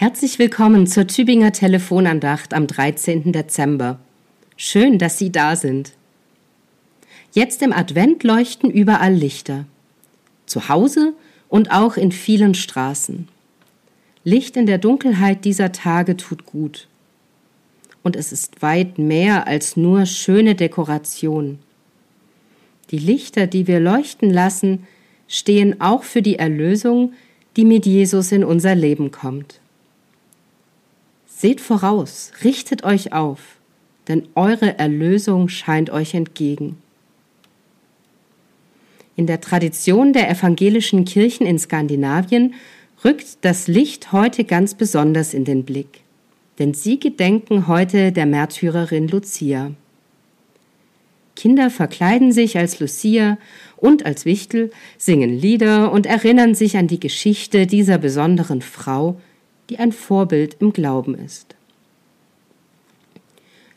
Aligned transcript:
Herzlich 0.00 0.38
willkommen 0.38 0.86
zur 0.86 1.06
Tübinger 1.06 1.52
Telefonandacht 1.52 2.54
am 2.54 2.66
13. 2.66 3.32
Dezember. 3.32 3.98
Schön, 4.56 4.96
dass 4.96 5.18
Sie 5.18 5.30
da 5.30 5.56
sind. 5.56 5.92
Jetzt 7.34 7.60
im 7.60 7.74
Advent 7.74 8.24
leuchten 8.24 8.70
überall 8.70 9.12
Lichter. 9.12 9.66
Zu 10.46 10.70
Hause 10.70 11.12
und 11.50 11.70
auch 11.70 11.98
in 11.98 12.12
vielen 12.12 12.54
Straßen. 12.54 13.28
Licht 14.24 14.56
in 14.56 14.64
der 14.64 14.78
Dunkelheit 14.78 15.44
dieser 15.44 15.70
Tage 15.70 16.16
tut 16.16 16.46
gut. 16.46 16.88
Und 18.02 18.16
es 18.16 18.32
ist 18.32 18.62
weit 18.62 18.96
mehr 18.96 19.46
als 19.46 19.76
nur 19.76 20.06
schöne 20.06 20.54
Dekoration. 20.54 21.58
Die 22.90 22.98
Lichter, 22.98 23.46
die 23.46 23.66
wir 23.66 23.80
leuchten 23.80 24.30
lassen, 24.30 24.86
stehen 25.28 25.82
auch 25.82 26.04
für 26.04 26.22
die 26.22 26.38
Erlösung, 26.38 27.12
die 27.58 27.66
mit 27.66 27.84
Jesus 27.84 28.32
in 28.32 28.44
unser 28.44 28.74
Leben 28.74 29.10
kommt. 29.10 29.60
Seht 31.40 31.62
voraus, 31.62 32.32
richtet 32.44 32.84
euch 32.84 33.14
auf, 33.14 33.56
denn 34.08 34.28
eure 34.34 34.78
Erlösung 34.78 35.48
scheint 35.48 35.88
euch 35.88 36.12
entgegen. 36.12 36.76
In 39.16 39.26
der 39.26 39.40
Tradition 39.40 40.12
der 40.12 40.28
evangelischen 40.28 41.06
Kirchen 41.06 41.46
in 41.46 41.58
Skandinavien 41.58 42.52
rückt 43.06 43.38
das 43.40 43.68
Licht 43.68 44.12
heute 44.12 44.44
ganz 44.44 44.74
besonders 44.74 45.32
in 45.32 45.46
den 45.46 45.64
Blick, 45.64 46.02
denn 46.58 46.74
sie 46.74 47.00
gedenken 47.00 47.68
heute 47.68 48.12
der 48.12 48.26
Märtyrerin 48.26 49.08
Lucia. 49.08 49.70
Kinder 51.36 51.70
verkleiden 51.70 52.32
sich 52.32 52.58
als 52.58 52.80
Lucia 52.80 53.38
und 53.78 54.04
als 54.04 54.26
Wichtel, 54.26 54.72
singen 54.98 55.30
Lieder 55.38 55.90
und 55.90 56.04
erinnern 56.04 56.54
sich 56.54 56.76
an 56.76 56.86
die 56.86 57.00
Geschichte 57.00 57.66
dieser 57.66 57.96
besonderen 57.96 58.60
Frau, 58.60 59.18
die 59.70 59.78
ein 59.78 59.92
Vorbild 59.92 60.56
im 60.58 60.72
Glauben 60.72 61.14
ist. 61.14 61.54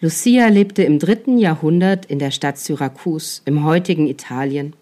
Lucia 0.00 0.48
lebte 0.48 0.82
im 0.82 0.98
dritten 0.98 1.38
Jahrhundert 1.38 2.06
in 2.06 2.18
der 2.18 2.32
Stadt 2.32 2.58
Syrakus 2.58 3.40
im 3.44 3.64
heutigen 3.64 4.08
Italien. 4.08 4.74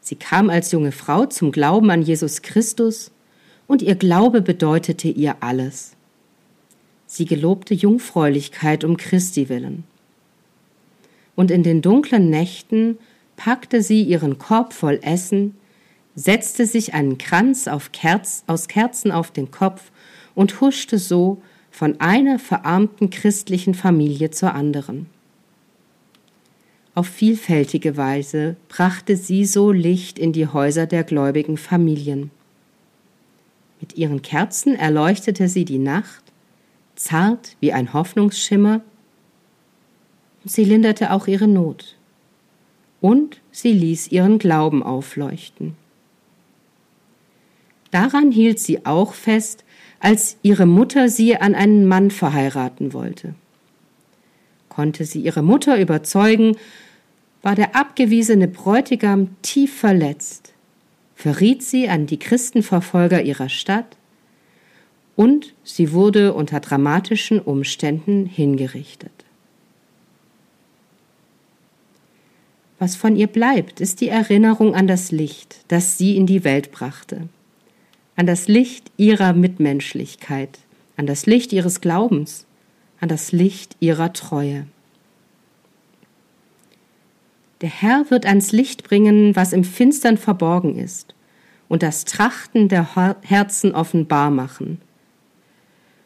Sie 0.00 0.16
kam 0.16 0.50
als 0.50 0.72
junge 0.72 0.92
Frau 0.92 1.26
zum 1.26 1.52
Glauben 1.52 1.90
an 1.90 2.02
Jesus 2.02 2.42
Christus 2.42 3.12
und 3.68 3.82
ihr 3.82 3.94
Glaube 3.94 4.42
bedeutete 4.42 5.08
ihr 5.08 5.36
alles. 5.40 5.92
Sie 7.06 7.24
gelobte 7.24 7.72
Jungfräulichkeit 7.72 8.82
um 8.82 8.96
Christi 8.96 9.48
willen. 9.48 9.84
Und 11.36 11.50
in 11.50 11.62
den 11.62 11.82
dunklen 11.82 12.30
Nächten 12.30 12.98
packte 13.36 13.80
sie 13.80 14.02
ihren 14.02 14.38
Korb 14.38 14.72
voll 14.72 14.98
Essen, 15.02 15.56
setzte 16.16 16.66
sich 16.66 16.94
einen 16.94 17.16
Kranz 17.16 17.68
Kerz, 17.92 18.42
aus 18.46 18.66
Kerzen 18.66 19.12
auf 19.12 19.30
den 19.30 19.50
Kopf 19.50 19.92
und 20.36 20.60
huschte 20.60 20.98
so 20.98 21.42
von 21.72 22.00
einer 22.00 22.38
verarmten 22.38 23.10
christlichen 23.10 23.74
Familie 23.74 24.30
zur 24.30 24.54
anderen. 24.54 25.06
Auf 26.94 27.08
vielfältige 27.08 27.96
Weise 27.96 28.56
brachte 28.68 29.16
sie 29.16 29.44
so 29.44 29.72
Licht 29.72 30.18
in 30.18 30.32
die 30.32 30.46
Häuser 30.46 30.86
der 30.86 31.02
gläubigen 31.02 31.56
Familien. 31.56 32.30
Mit 33.80 33.96
ihren 33.96 34.22
Kerzen 34.22 34.74
erleuchtete 34.74 35.48
sie 35.48 35.64
die 35.64 35.78
Nacht, 35.78 36.22
zart 36.94 37.56
wie 37.60 37.72
ein 37.72 37.92
Hoffnungsschimmer, 37.92 38.80
sie 40.44 40.64
linderte 40.64 41.12
auch 41.12 41.26
ihre 41.26 41.48
Not. 41.48 41.96
Und 43.02 43.42
sie 43.50 43.72
ließ 43.72 44.08
ihren 44.08 44.38
Glauben 44.38 44.82
aufleuchten. 44.82 45.76
Daran 47.90 48.32
hielt 48.32 48.58
sie 48.58 48.86
auch 48.86 49.12
fest, 49.12 49.64
als 50.00 50.36
ihre 50.42 50.66
Mutter 50.66 51.08
sie 51.08 51.36
an 51.36 51.54
einen 51.54 51.86
Mann 51.86 52.10
verheiraten 52.10 52.92
wollte. 52.92 53.34
Konnte 54.68 55.04
sie 55.04 55.20
ihre 55.20 55.42
Mutter 55.42 55.80
überzeugen, 55.80 56.56
war 57.42 57.54
der 57.54 57.76
abgewiesene 57.76 58.48
Bräutigam 58.48 59.30
tief 59.42 59.74
verletzt, 59.74 60.52
verriet 61.14 61.62
sie 61.62 61.88
an 61.88 62.06
die 62.06 62.18
Christenverfolger 62.18 63.22
ihrer 63.22 63.48
Stadt 63.48 63.96
und 65.14 65.54
sie 65.64 65.92
wurde 65.92 66.34
unter 66.34 66.60
dramatischen 66.60 67.40
Umständen 67.40 68.26
hingerichtet. 68.26 69.12
Was 72.78 72.96
von 72.96 73.16
ihr 73.16 73.28
bleibt, 73.28 73.80
ist 73.80 74.02
die 74.02 74.08
Erinnerung 74.08 74.74
an 74.74 74.86
das 74.86 75.10
Licht, 75.10 75.64
das 75.68 75.96
sie 75.96 76.16
in 76.16 76.26
die 76.26 76.44
Welt 76.44 76.72
brachte 76.72 77.28
an 78.16 78.26
das 78.26 78.48
Licht 78.48 78.90
ihrer 78.96 79.34
Mitmenschlichkeit, 79.34 80.58
an 80.96 81.06
das 81.06 81.26
Licht 81.26 81.52
ihres 81.52 81.82
Glaubens, 81.82 82.46
an 82.98 83.08
das 83.08 83.30
Licht 83.30 83.76
ihrer 83.78 84.12
Treue. 84.14 84.66
Der 87.60 87.68
Herr 87.68 88.10
wird 88.10 88.26
ans 88.26 88.52
Licht 88.52 88.84
bringen, 88.84 89.36
was 89.36 89.52
im 89.52 89.64
Finstern 89.64 90.16
verborgen 90.16 90.78
ist, 90.78 91.14
und 91.68 91.82
das 91.82 92.04
Trachten 92.04 92.68
der 92.68 93.16
Herzen 93.22 93.72
offenbar 93.74 94.30
machen. 94.30 94.80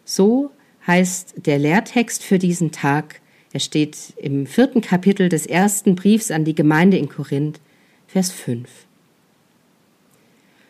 So 0.04 0.50
heißt 0.86 1.46
der 1.46 1.58
Lehrtext 1.58 2.22
für 2.22 2.38
diesen 2.38 2.72
Tag. 2.72 3.20
Er 3.52 3.60
steht 3.60 4.14
im 4.16 4.46
vierten 4.46 4.80
Kapitel 4.80 5.28
des 5.28 5.46
ersten 5.46 5.94
Briefs 5.96 6.30
an 6.30 6.44
die 6.44 6.54
Gemeinde 6.54 6.96
in 6.96 7.08
Korinth, 7.08 7.60
Vers 8.06 8.32
5. 8.32 8.68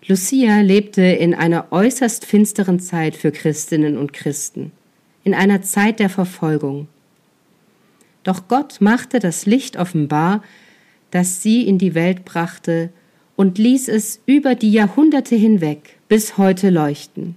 Lucia 0.06 0.60
lebte 0.60 1.02
in 1.02 1.34
einer 1.34 1.72
äußerst 1.72 2.24
finsteren 2.24 2.80
Zeit 2.80 3.16
für 3.16 3.32
Christinnen 3.32 3.98
und 3.98 4.12
Christen, 4.12 4.72
in 5.24 5.34
einer 5.34 5.60
Zeit 5.60 6.00
der 6.00 6.08
Verfolgung. 6.08 6.88
Doch 8.22 8.48
Gott 8.48 8.80
machte 8.80 9.18
das 9.18 9.44
Licht 9.44 9.76
offenbar, 9.76 10.42
das 11.10 11.42
sie 11.42 11.66
in 11.66 11.76
die 11.78 11.94
Welt 11.94 12.24
brachte, 12.24 12.90
und 13.36 13.58
ließ 13.58 13.88
es 13.88 14.20
über 14.26 14.54
die 14.54 14.72
Jahrhunderte 14.72 15.34
hinweg 15.34 15.98
bis 16.08 16.36
heute 16.36 16.70
leuchten. 16.70 17.36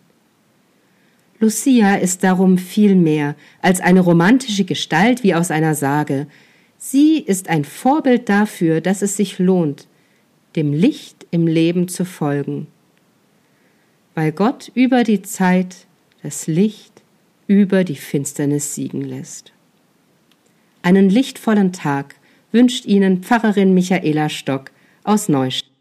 Lucia 1.40 1.96
ist 1.96 2.24
darum 2.24 2.58
viel 2.58 2.96
mehr 2.96 3.36
als 3.62 3.82
eine 3.82 4.00
romantische 4.00 4.64
Gestalt 4.64 5.24
wie 5.24 5.36
aus 5.36 5.52
einer 5.52 5.76
Sage. 5.76 6.28
Sie 6.78 7.20
ist 7.20 7.50
ein 7.50 7.66
Vorbild 7.66 8.30
dafür, 8.30 8.80
dass 8.80 9.02
es 9.02 9.18
sich 9.18 9.40
lohnt, 9.40 9.88
dem 10.56 10.74
Licht 10.74 11.26
im 11.32 11.48
Leben 11.48 11.88
zu 11.88 12.06
folgen. 12.06 12.68
Weil 14.16 14.32
Gott 14.32 14.72
über 14.76 15.04
die 15.04 15.22
Zeit 15.22 15.88
das 16.22 16.48
Licht 16.48 17.02
über 17.48 17.84
die 17.84 17.96
Finsternis 17.96 18.76
siegen 18.76 19.02
lässt. 19.02 19.52
Einen 20.82 21.10
lichtvollen 21.10 21.74
Tag 21.74 22.16
wünscht 22.52 22.86
Ihnen 22.86 23.24
Pfarrerin 23.24 23.74
Michaela 23.74 24.30
Stock 24.30 24.72
aus 25.04 25.30
Neustadt. 25.30 25.73